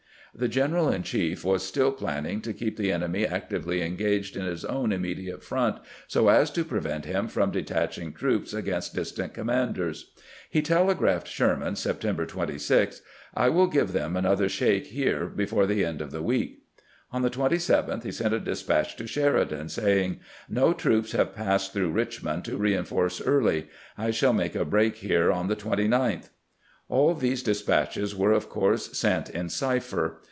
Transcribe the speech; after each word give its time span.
The 0.33 0.47
general 0.47 0.89
in 0.89 1.03
chief 1.03 1.43
was 1.43 1.61
still 1.61 1.91
planning 1.91 2.39
to 2.43 2.53
keep 2.53 2.77
the 2.77 2.89
enemy 2.89 3.27
actively 3.27 3.81
engaged 3.81 4.37
in 4.37 4.45
his 4.45 4.63
own 4.63 4.93
immediate 4.93 5.43
front, 5.43 5.79
so 6.07 6.29
as 6.29 6.49
to 6.51 6.63
prevent 6.63 7.03
him 7.03 7.27
from 7.27 7.51
detaching 7.51 8.13
troops 8.13 8.53
against 8.53 8.95
distant 8.95 9.33
commanders. 9.33 10.11
He 10.49 10.61
telegraphed 10.61 11.27
Sherman 11.27 11.75
September 11.75 12.25
26:" 12.25 13.01
I 13.35 13.49
will 13.49 13.67
give 13.67 13.91
them 13.91 14.15
another 14.15 14.47
shake 14.47 14.85
here 14.87 15.25
before 15.25 15.65
the 15.65 15.83
end 15.83 15.99
of 15.99 16.11
the 16.11 16.23
week." 16.23 16.61
On 17.11 17.23
the 17.23 17.29
27th 17.29 18.03
he 18.03 18.11
sent 18.13 18.33
a 18.33 18.39
despatch 18.39 18.95
to 18.95 19.07
Sheridan, 19.07 19.67
saying:"... 19.67 20.21
No 20.47 20.71
troops 20.71 21.11
have 21.11 21.35
passed 21.35 21.73
through 21.73 21.91
Eich 21.91 22.23
mond 22.23 22.45
to 22.45 22.55
reinforce 22.55 23.19
Early. 23.19 23.67
I 23.97 24.11
shall 24.11 24.31
make 24.31 24.55
a 24.55 24.63
break 24.63 24.95
here 24.95 25.29
on 25.29 25.49
the 25.49 25.57
29th." 25.57 26.29
All 26.87 27.13
these 27.15 27.43
despatches 27.43 28.15
were 28.15 28.31
of 28.33 28.47
course 28.49 28.97
sent 28.97 29.29
in 29.29 29.49
cipher. 29.49 30.19